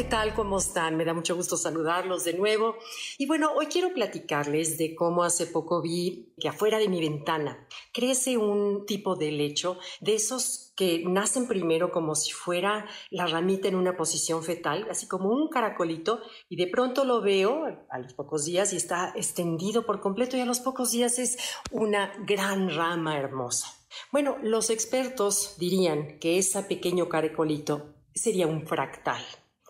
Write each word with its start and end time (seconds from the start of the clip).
¿qué 0.00 0.04
tal? 0.04 0.32
¿Cómo 0.32 0.56
están? 0.56 0.96
Me 0.96 1.04
da 1.04 1.12
mucho 1.12 1.36
gusto 1.36 1.58
saludarlos 1.58 2.24
de 2.24 2.32
nuevo. 2.32 2.76
Y 3.18 3.26
bueno, 3.26 3.52
hoy 3.54 3.66
quiero 3.66 3.92
platicarles 3.92 4.78
de 4.78 4.94
cómo 4.94 5.24
hace 5.24 5.46
poco 5.46 5.82
vi 5.82 6.32
que 6.40 6.48
afuera 6.48 6.78
de 6.78 6.88
mi 6.88 7.02
ventana 7.02 7.68
crece 7.92 8.38
un 8.38 8.86
tipo 8.86 9.14
de 9.14 9.30
lecho 9.30 9.76
de 10.00 10.14
esos 10.14 10.72
que 10.74 11.04
nacen 11.06 11.46
primero 11.46 11.92
como 11.92 12.14
si 12.14 12.32
fuera 12.32 12.86
la 13.10 13.26
ramita 13.26 13.68
en 13.68 13.74
una 13.74 13.94
posición 13.94 14.42
fetal, 14.42 14.86
así 14.90 15.06
como 15.06 15.28
un 15.28 15.50
caracolito, 15.50 16.22
y 16.48 16.56
de 16.56 16.68
pronto 16.68 17.04
lo 17.04 17.20
veo 17.20 17.66
a 17.90 17.98
los 17.98 18.14
pocos 18.14 18.46
días 18.46 18.72
y 18.72 18.76
está 18.76 19.12
extendido 19.14 19.84
por 19.84 20.00
completo 20.00 20.34
y 20.34 20.40
a 20.40 20.46
los 20.46 20.60
pocos 20.60 20.92
días 20.92 21.18
es 21.18 21.36
una 21.72 22.10
gran 22.26 22.74
rama 22.74 23.18
hermosa. 23.18 23.66
Bueno, 24.12 24.38
los 24.42 24.70
expertos 24.70 25.56
dirían 25.58 26.18
que 26.18 26.38
ese 26.38 26.62
pequeño 26.62 27.10
caracolito 27.10 27.96
sería 28.14 28.46
un 28.46 28.66
fractal. 28.66 29.22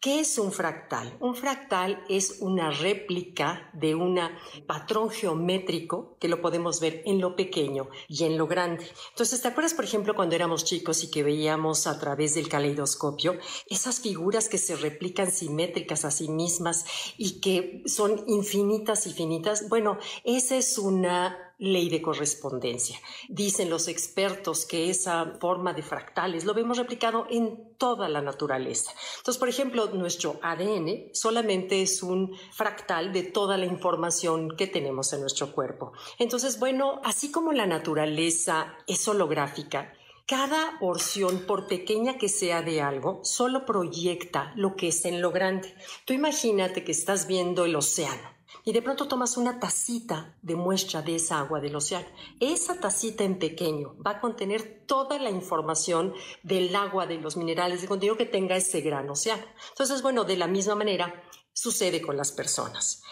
¿Qué 0.00 0.20
es 0.20 0.38
un 0.38 0.52
fractal? 0.52 1.16
Un 1.20 1.34
fractal 1.34 2.04
es 2.08 2.36
una 2.40 2.70
réplica 2.70 3.70
de 3.72 3.94
un 3.94 4.20
patrón 4.66 5.10
geométrico 5.10 6.16
que 6.20 6.28
lo 6.28 6.40
podemos 6.40 6.80
ver 6.80 7.02
en 7.06 7.20
lo 7.20 7.34
pequeño 7.34 7.88
y 8.08 8.24
en 8.24 8.36
lo 8.36 8.46
grande. 8.46 8.86
Entonces, 9.10 9.40
¿te 9.40 9.48
acuerdas, 9.48 9.74
por 9.74 9.84
ejemplo, 9.84 10.14
cuando 10.14 10.34
éramos 10.34 10.64
chicos 10.64 11.02
y 11.02 11.10
que 11.10 11.22
veíamos 11.22 11.86
a 11.86 11.98
través 11.98 12.34
del 12.34 12.48
caleidoscopio 12.48 13.38
esas 13.66 14.00
figuras 14.00 14.48
que 14.48 14.58
se 14.58 14.76
replican 14.76 15.30
simétricas 15.30 16.04
a 16.04 16.10
sí 16.10 16.28
mismas 16.28 16.84
y 17.16 17.40
que 17.40 17.82
son 17.86 18.24
infinitas 18.26 19.06
y 19.06 19.12
finitas? 19.12 19.68
Bueno, 19.68 19.98
esa 20.24 20.56
es 20.56 20.78
una 20.78 21.45
ley 21.58 21.88
de 21.88 22.02
correspondencia. 22.02 22.98
Dicen 23.28 23.70
los 23.70 23.88
expertos 23.88 24.66
que 24.66 24.90
esa 24.90 25.36
forma 25.40 25.72
de 25.72 25.82
fractales 25.82 26.44
lo 26.44 26.54
vemos 26.54 26.78
replicado 26.78 27.26
en 27.30 27.74
toda 27.78 28.08
la 28.08 28.20
naturaleza. 28.20 28.92
Entonces, 29.18 29.38
por 29.38 29.48
ejemplo, 29.48 29.86
nuestro 29.92 30.38
ADN 30.42 31.10
solamente 31.12 31.82
es 31.82 32.02
un 32.02 32.36
fractal 32.52 33.12
de 33.12 33.22
toda 33.22 33.56
la 33.56 33.66
información 33.66 34.56
que 34.56 34.66
tenemos 34.66 35.12
en 35.12 35.20
nuestro 35.20 35.52
cuerpo. 35.52 35.92
Entonces, 36.18 36.58
bueno, 36.58 37.00
así 37.04 37.30
como 37.30 37.52
la 37.52 37.66
naturaleza 37.66 38.76
es 38.86 39.06
holográfica, 39.08 39.92
cada 40.26 40.76
porción, 40.80 41.46
por 41.46 41.68
pequeña 41.68 42.18
que 42.18 42.28
sea 42.28 42.60
de 42.60 42.82
algo, 42.82 43.20
solo 43.22 43.64
proyecta 43.64 44.52
lo 44.56 44.74
que 44.74 44.88
es 44.88 45.04
en 45.04 45.22
lo 45.22 45.30
grande. 45.30 45.72
Tú 46.04 46.14
imagínate 46.14 46.82
que 46.82 46.90
estás 46.90 47.28
viendo 47.28 47.64
el 47.64 47.76
océano 47.76 48.35
y 48.64 48.72
de 48.72 48.82
pronto 48.82 49.08
tomas 49.08 49.36
una 49.36 49.58
tacita 49.60 50.36
de 50.42 50.56
muestra 50.56 51.02
de 51.02 51.16
esa 51.16 51.38
agua 51.38 51.60
del 51.60 51.76
océano. 51.76 52.06
Esa 52.40 52.80
tacita 52.80 53.24
en 53.24 53.38
pequeño 53.38 53.96
va 54.04 54.12
a 54.12 54.20
contener 54.20 54.84
toda 54.86 55.18
la 55.18 55.30
información 55.30 56.14
del 56.42 56.74
agua, 56.74 57.06
de 57.06 57.18
los 57.18 57.36
minerales, 57.36 57.82
de 57.82 57.88
contenido 57.88 58.16
que 58.16 58.26
tenga 58.26 58.56
ese 58.56 58.80
gran 58.80 59.08
océano. 59.08 59.44
Entonces, 59.70 60.02
bueno, 60.02 60.24
de 60.24 60.36
la 60.36 60.46
misma 60.46 60.74
manera 60.74 61.22
sucede 61.52 62.02
con 62.02 62.16
las 62.16 62.32
personas 62.32 63.02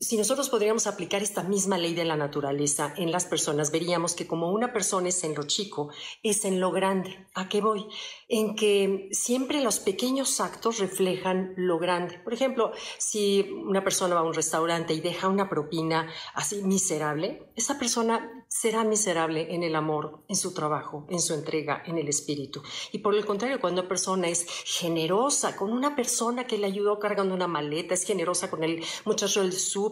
si 0.00 0.16
nosotros 0.16 0.48
podríamos 0.48 0.86
aplicar 0.86 1.22
esta 1.22 1.42
misma 1.42 1.78
ley 1.78 1.94
de 1.94 2.04
la 2.04 2.16
naturaleza 2.16 2.92
en 2.96 3.10
las 3.10 3.24
personas, 3.24 3.70
veríamos 3.70 4.14
que 4.14 4.26
como 4.26 4.50
una 4.52 4.72
persona 4.72 5.08
es 5.08 5.24
en 5.24 5.34
lo 5.34 5.44
chico, 5.44 5.90
es 6.22 6.44
en 6.44 6.60
lo 6.60 6.70
grande. 6.70 7.26
¿A 7.34 7.48
qué 7.48 7.60
voy? 7.60 7.86
En 8.28 8.54
que 8.56 9.08
siempre 9.12 9.62
los 9.62 9.78
pequeños 9.78 10.40
actos 10.40 10.78
reflejan 10.78 11.54
lo 11.56 11.78
grande. 11.78 12.18
Por 12.18 12.34
ejemplo, 12.34 12.72
si 12.98 13.48
una 13.66 13.84
persona 13.84 14.14
va 14.14 14.20
a 14.20 14.24
un 14.24 14.34
restaurante 14.34 14.92
y 14.94 15.00
deja 15.00 15.28
una 15.28 15.48
propina 15.48 16.08
así 16.34 16.62
miserable, 16.62 17.50
esa 17.54 17.78
persona 17.78 18.44
será 18.48 18.84
miserable 18.84 19.54
en 19.54 19.62
el 19.62 19.74
amor, 19.74 20.22
en 20.28 20.36
su 20.36 20.54
trabajo, 20.54 21.06
en 21.10 21.20
su 21.20 21.34
entrega, 21.34 21.82
en 21.84 21.98
el 21.98 22.08
espíritu. 22.08 22.62
Y 22.92 22.98
por 22.98 23.14
el 23.14 23.26
contrario, 23.26 23.60
cuando 23.60 23.80
una 23.80 23.88
persona 23.88 24.28
es 24.28 24.46
generosa 24.64 25.56
con 25.56 25.72
una 25.72 25.96
persona 25.96 26.46
que 26.46 26.58
le 26.58 26.66
ayudó 26.66 26.98
cargando 26.98 27.34
una 27.34 27.48
maleta, 27.48 27.94
es 27.94 28.04
generosa 28.04 28.48
con 28.50 28.62
el 28.62 28.82
muchacho 29.04 29.42
del 29.42 29.52
sur, 29.52 29.85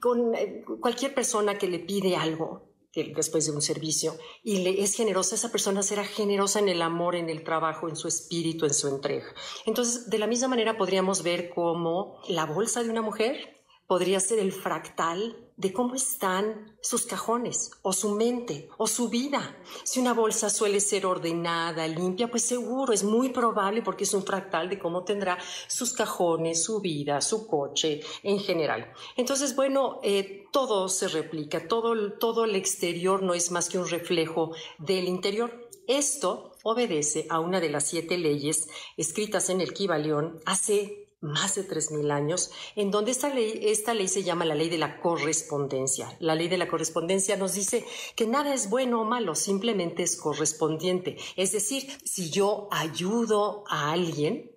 con 0.00 0.34
eh, 0.34 0.64
cualquier 0.80 1.14
persona 1.14 1.58
que 1.58 1.68
le 1.68 1.78
pide 1.78 2.16
algo 2.16 2.68
después 3.14 3.46
de 3.46 3.52
un 3.52 3.62
servicio 3.62 4.16
y 4.42 4.58
le 4.58 4.82
es 4.82 4.94
generosa, 4.94 5.34
esa 5.34 5.52
persona 5.52 5.82
será 5.82 6.04
generosa 6.04 6.58
en 6.58 6.68
el 6.68 6.82
amor, 6.82 7.14
en 7.14 7.28
el 7.28 7.44
trabajo, 7.44 7.88
en 7.88 7.96
su 7.96 8.08
espíritu, 8.08 8.66
en 8.66 8.74
su 8.74 8.88
entrega. 8.88 9.26
Entonces, 9.66 10.10
de 10.10 10.18
la 10.18 10.26
misma 10.26 10.48
manera 10.48 10.76
podríamos 10.76 11.22
ver 11.22 11.50
cómo 11.50 12.20
la 12.28 12.46
bolsa 12.46 12.82
de 12.82 12.90
una 12.90 13.02
mujer 13.02 13.57
podría 13.88 14.20
ser 14.20 14.38
el 14.38 14.52
fractal 14.52 15.36
de 15.56 15.72
cómo 15.72 15.96
están 15.96 16.76
sus 16.80 17.06
cajones 17.06 17.72
o 17.82 17.92
su 17.92 18.10
mente 18.14 18.68
o 18.76 18.86
su 18.86 19.08
vida. 19.08 19.56
Si 19.82 19.98
una 19.98 20.12
bolsa 20.12 20.50
suele 20.50 20.78
ser 20.78 21.04
ordenada, 21.04 21.88
limpia, 21.88 22.30
pues 22.30 22.44
seguro, 22.44 22.92
es 22.92 23.02
muy 23.02 23.30
probable 23.30 23.82
porque 23.82 24.04
es 24.04 24.14
un 24.14 24.22
fractal 24.22 24.68
de 24.68 24.78
cómo 24.78 25.02
tendrá 25.02 25.38
sus 25.66 25.94
cajones, 25.94 26.62
su 26.62 26.80
vida, 26.80 27.20
su 27.22 27.48
coche 27.48 28.02
en 28.22 28.38
general. 28.38 28.92
Entonces, 29.16 29.56
bueno, 29.56 29.98
eh, 30.04 30.46
todo 30.52 30.88
se 30.88 31.08
replica, 31.08 31.66
todo, 31.66 32.12
todo 32.12 32.44
el 32.44 32.54
exterior 32.54 33.22
no 33.22 33.34
es 33.34 33.50
más 33.50 33.68
que 33.68 33.78
un 33.78 33.88
reflejo 33.88 34.52
del 34.78 35.08
interior. 35.08 35.68
Esto 35.88 36.52
obedece 36.62 37.26
a 37.30 37.40
una 37.40 37.58
de 37.58 37.70
las 37.70 37.84
siete 37.86 38.18
leyes 38.18 38.68
escritas 38.98 39.48
en 39.48 39.62
el 39.62 39.72
Kibalión 39.72 40.38
hace 40.44 41.07
más 41.20 41.56
de 41.56 41.66
3.000 41.66 42.12
años, 42.12 42.50
en 42.76 42.90
donde 42.90 43.10
esta 43.10 43.28
ley, 43.28 43.60
esta 43.62 43.94
ley 43.94 44.08
se 44.08 44.22
llama 44.22 44.44
la 44.44 44.54
ley 44.54 44.68
de 44.68 44.78
la 44.78 45.00
correspondencia. 45.00 46.16
La 46.20 46.34
ley 46.34 46.48
de 46.48 46.58
la 46.58 46.68
correspondencia 46.68 47.36
nos 47.36 47.54
dice 47.54 47.84
que 48.14 48.26
nada 48.26 48.54
es 48.54 48.70
bueno 48.70 49.00
o 49.00 49.04
malo, 49.04 49.34
simplemente 49.34 50.02
es 50.02 50.16
correspondiente. 50.16 51.16
Es 51.36 51.52
decir, 51.52 51.88
si 52.04 52.30
yo 52.30 52.68
ayudo 52.70 53.64
a 53.68 53.90
alguien, 53.92 54.52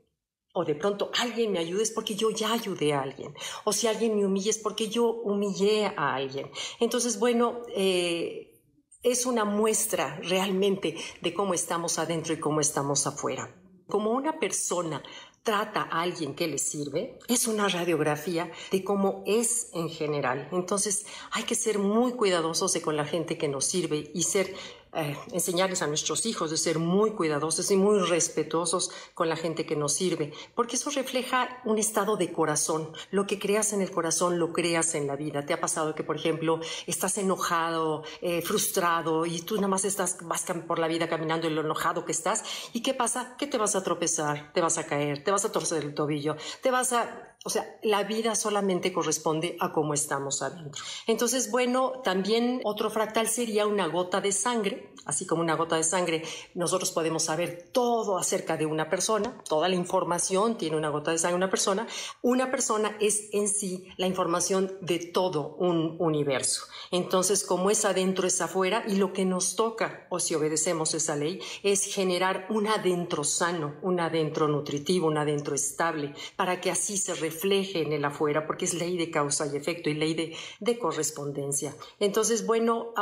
o 0.53 0.65
de 0.65 0.75
pronto 0.75 1.11
alguien 1.17 1.51
me 1.51 1.59
ayude 1.59 1.83
es 1.83 1.91
porque 1.91 2.15
yo 2.15 2.29
ya 2.29 2.51
ayudé 2.51 2.93
a 2.93 3.01
alguien. 3.01 3.33
O 3.63 3.73
si 3.73 3.87
alguien 3.87 4.15
me 4.15 4.25
humilla 4.25 4.49
es 4.49 4.57
porque 4.57 4.89
yo 4.89 5.05
humillé 5.05 5.85
a 5.85 6.13
alguien. 6.15 6.51
Entonces, 6.79 7.19
bueno, 7.19 7.61
eh, 7.75 8.61
es 9.01 9.25
una 9.25 9.45
muestra 9.45 10.19
realmente 10.21 10.95
de 11.21 11.33
cómo 11.33 11.53
estamos 11.53 11.97
adentro 11.97 12.33
y 12.33 12.39
cómo 12.39 12.59
estamos 12.59 13.07
afuera. 13.07 13.60
Como 13.91 14.11
una 14.11 14.39
persona 14.39 15.03
trata 15.43 15.81
a 15.81 16.01
alguien 16.01 16.33
que 16.33 16.47
le 16.47 16.57
sirve, 16.57 17.19
es 17.27 17.45
una 17.45 17.67
radiografía 17.67 18.49
de 18.71 18.85
cómo 18.85 19.21
es 19.27 19.69
en 19.73 19.89
general. 19.89 20.47
Entonces 20.53 21.05
hay 21.31 21.43
que 21.43 21.55
ser 21.55 21.77
muy 21.77 22.13
cuidadosos 22.13 22.71
de 22.71 22.81
con 22.81 22.95
la 22.95 23.03
gente 23.03 23.37
que 23.37 23.49
nos 23.49 23.65
sirve 23.65 24.09
y 24.13 24.23
ser 24.23 24.55
eh, 24.93 25.17
enseñarles 25.31 25.81
a 25.81 25.87
nuestros 25.87 26.25
hijos 26.25 26.51
de 26.51 26.57
ser 26.57 26.79
muy 26.79 27.11
cuidadosos 27.11 27.71
y 27.71 27.77
muy 27.77 27.99
respetuosos 27.99 28.91
con 29.13 29.29
la 29.29 29.35
gente 29.35 29.65
que 29.65 29.75
nos 29.75 29.93
sirve, 29.93 30.33
porque 30.53 30.75
eso 30.75 30.89
refleja 30.89 31.61
un 31.65 31.77
estado 31.77 32.17
de 32.17 32.31
corazón. 32.31 32.91
Lo 33.09 33.25
que 33.25 33.39
creas 33.39 33.73
en 33.73 33.81
el 33.81 33.91
corazón 33.91 34.37
lo 34.37 34.51
creas 34.51 34.93
en 34.95 35.07
la 35.07 35.15
vida. 35.15 35.45
¿Te 35.45 35.53
ha 35.53 35.61
pasado 35.61 35.95
que, 35.95 36.03
por 36.03 36.17
ejemplo, 36.17 36.59
estás 36.87 37.17
enojado, 37.17 38.03
eh, 38.21 38.41
frustrado 38.41 39.25
y 39.25 39.41
tú 39.41 39.55
nada 39.55 39.69
más 39.69 39.85
estás, 39.85 40.17
vas 40.21 40.45
por 40.67 40.79
la 40.79 40.87
vida 40.87 41.07
caminando 41.07 41.47
en 41.47 41.55
lo 41.55 41.61
enojado 41.61 42.03
que 42.03 42.11
estás? 42.11 42.43
¿Y 42.73 42.81
qué 42.81 42.93
pasa? 42.93 43.35
Que 43.37 43.47
te 43.47 43.57
vas 43.57 43.75
a 43.75 43.83
tropezar, 43.83 44.51
te 44.53 44.61
vas 44.61 44.77
a 44.77 44.85
caer, 44.85 45.23
te 45.23 45.31
vas 45.31 45.45
a 45.45 45.51
torcer 45.51 45.83
el 45.83 45.93
tobillo, 45.93 46.35
te 46.61 46.71
vas 46.71 46.93
a 46.93 47.31
o 47.43 47.49
sea, 47.49 47.79
la 47.81 48.03
vida 48.03 48.35
solamente 48.35 48.93
corresponde 48.93 49.57
a 49.59 49.71
cómo 49.71 49.95
estamos 49.95 50.43
adentro. 50.43 50.83
Entonces, 51.07 51.49
bueno, 51.49 51.93
también 52.03 52.61
otro 52.63 52.91
fractal 52.91 53.27
sería 53.27 53.65
una 53.65 53.87
gota 53.87 54.21
de 54.21 54.31
sangre, 54.31 54.80
así 55.05 55.25
como 55.25 55.41
una 55.41 55.55
gota 55.55 55.75
de 55.75 55.83
sangre, 55.83 56.23
nosotros 56.53 56.91
podemos 56.91 57.23
saber 57.23 57.69
todo 57.71 58.17
acerca 58.17 58.57
de 58.57 58.65
una 58.65 58.89
persona, 58.89 59.37
toda 59.47 59.67
la 59.67 59.75
información 59.75 60.57
tiene 60.57 60.77
una 60.77 60.89
gota 60.89 61.11
de 61.11 61.17
sangre 61.17 61.41
una 61.41 61.49
persona. 61.49 61.87
Una 62.21 62.51
persona 62.51 62.95
es 62.99 63.29
en 63.31 63.47
sí 63.47 63.87
la 63.97 64.07
información 64.07 64.77
de 64.81 64.99
todo 64.99 65.55
un 65.57 65.95
universo. 65.99 66.63
Entonces, 66.91 67.43
como 67.43 67.71
es 67.71 67.85
adentro, 67.85 68.27
es 68.27 68.41
afuera, 68.41 68.83
y 68.87 68.97
lo 68.97 69.13
que 69.13 69.25
nos 69.25 69.55
toca, 69.55 70.05
o 70.09 70.19
si 70.19 70.35
obedecemos 70.35 70.93
esa 70.93 71.15
ley, 71.15 71.41
es 71.63 71.85
generar 71.85 72.47
un 72.49 72.67
adentro 72.67 73.23
sano, 73.23 73.75
un 73.81 73.99
adentro 73.99 74.47
nutritivo, 74.47 75.07
un 75.07 75.17
adentro 75.17 75.55
estable, 75.55 76.13
para 76.35 76.59
que 76.59 76.69
así 76.69 76.97
se 76.97 77.13
refleje 77.15 77.81
en 77.81 77.93
el 77.93 78.05
afuera, 78.05 78.45
porque 78.45 78.65
es 78.65 78.73
ley 78.73 78.97
de 78.97 79.09
causa 79.09 79.47
y 79.47 79.55
efecto 79.55 79.89
y 79.89 79.93
ley 79.93 80.13
de, 80.13 80.35
de 80.59 80.77
correspondencia. 80.77 81.75
Entonces, 81.99 82.45
bueno, 82.45 82.93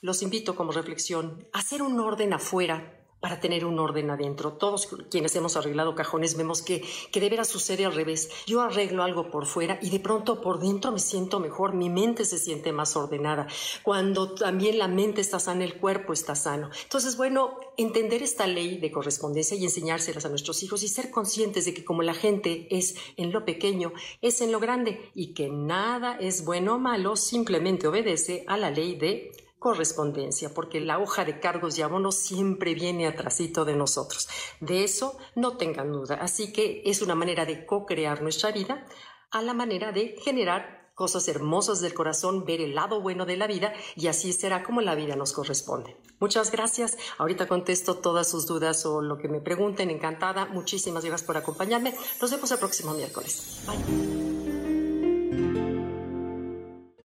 los 0.00 0.22
invito 0.22 0.54
como 0.54 0.72
reflexión 0.72 1.01
hacer 1.52 1.82
un 1.82 1.98
orden 2.00 2.32
afuera 2.32 3.02
para 3.22 3.38
tener 3.38 3.64
un 3.64 3.78
orden 3.78 4.10
adentro. 4.10 4.54
Todos 4.54 4.88
quienes 5.08 5.36
hemos 5.36 5.56
arreglado 5.56 5.94
cajones 5.94 6.36
vemos 6.36 6.60
que, 6.60 6.84
que 7.12 7.20
de 7.20 7.30
veras 7.30 7.46
sucede 7.46 7.86
al 7.86 7.94
revés. 7.94 8.28
Yo 8.48 8.60
arreglo 8.60 9.04
algo 9.04 9.30
por 9.30 9.46
fuera 9.46 9.78
y 9.80 9.90
de 9.90 10.00
pronto 10.00 10.40
por 10.40 10.58
dentro 10.58 10.90
me 10.90 10.98
siento 10.98 11.38
mejor, 11.38 11.72
mi 11.72 11.88
mente 11.88 12.24
se 12.24 12.36
siente 12.36 12.72
más 12.72 12.96
ordenada. 12.96 13.46
Cuando 13.84 14.34
también 14.34 14.76
la 14.76 14.88
mente 14.88 15.20
está 15.20 15.38
sana, 15.38 15.62
el 15.62 15.78
cuerpo 15.78 16.12
está 16.12 16.34
sano. 16.34 16.70
Entonces, 16.82 17.16
bueno, 17.16 17.60
entender 17.76 18.24
esta 18.24 18.48
ley 18.48 18.78
de 18.78 18.90
correspondencia 18.90 19.56
y 19.56 19.62
enseñárselas 19.62 20.24
a 20.24 20.28
nuestros 20.28 20.64
hijos 20.64 20.82
y 20.82 20.88
ser 20.88 21.12
conscientes 21.12 21.64
de 21.64 21.74
que 21.74 21.84
como 21.84 22.02
la 22.02 22.14
gente 22.14 22.66
es 22.76 22.96
en 23.16 23.30
lo 23.30 23.44
pequeño, 23.44 23.92
es 24.20 24.40
en 24.40 24.50
lo 24.50 24.58
grande 24.58 25.12
y 25.14 25.32
que 25.32 25.48
nada 25.48 26.16
es 26.18 26.44
bueno 26.44 26.74
o 26.74 26.78
malo, 26.80 27.14
simplemente 27.14 27.86
obedece 27.86 28.42
a 28.48 28.56
la 28.56 28.72
ley 28.72 28.96
de 28.96 29.30
correspondencia, 29.62 30.52
porque 30.52 30.80
la 30.80 30.98
hoja 30.98 31.24
de 31.24 31.38
cargos 31.38 31.78
y 31.78 31.82
abonos 31.82 32.16
siempre 32.16 32.74
viene 32.74 33.06
atrásito 33.06 33.64
de 33.64 33.76
nosotros. 33.76 34.28
De 34.58 34.82
eso 34.82 35.16
no 35.36 35.56
tengan 35.56 35.92
duda. 35.92 36.16
Así 36.20 36.52
que 36.52 36.82
es 36.84 37.00
una 37.00 37.14
manera 37.14 37.46
de 37.46 37.64
co-crear 37.64 38.22
nuestra 38.22 38.50
vida 38.50 38.84
a 39.30 39.40
la 39.40 39.54
manera 39.54 39.92
de 39.92 40.16
generar 40.20 40.90
cosas 40.94 41.28
hermosas 41.28 41.80
del 41.80 41.94
corazón, 41.94 42.44
ver 42.44 42.60
el 42.60 42.74
lado 42.74 43.00
bueno 43.00 43.24
de 43.24 43.36
la 43.36 43.46
vida 43.46 43.72
y 43.94 44.08
así 44.08 44.32
será 44.32 44.64
como 44.64 44.80
la 44.80 44.96
vida 44.96 45.14
nos 45.14 45.32
corresponde. 45.32 45.96
Muchas 46.18 46.50
gracias. 46.50 46.98
Ahorita 47.18 47.46
contesto 47.46 47.94
todas 47.94 48.28
sus 48.28 48.46
dudas 48.46 48.84
o 48.84 49.00
lo 49.00 49.16
que 49.16 49.28
me 49.28 49.40
pregunten. 49.40 49.90
Encantada. 49.90 50.46
Muchísimas 50.46 51.04
gracias 51.04 51.26
por 51.26 51.36
acompañarme. 51.36 51.94
Nos 52.20 52.30
vemos 52.32 52.50
el 52.50 52.58
próximo 52.58 52.94
miércoles. 52.94 53.62
Bye. 53.64 54.21